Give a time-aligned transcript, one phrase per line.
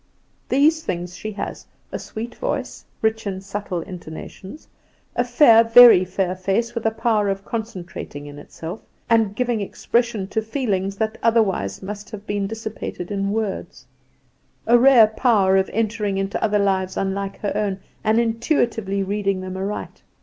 [0.49, 4.67] These things she has a sweet voice, rich in subtile intonations;
[5.15, 10.25] a fair, very fair face, with a power of concentrating in itself, and giving expression
[10.29, 13.85] to, feelings that otherwise must have been dissipated in words;
[14.65, 19.55] a rare power of entering into other lives unlike her own, and intuitively reading them
[19.55, 20.01] aright.